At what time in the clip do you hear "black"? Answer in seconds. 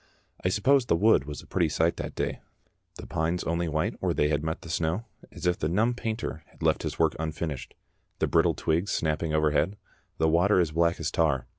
10.71-10.99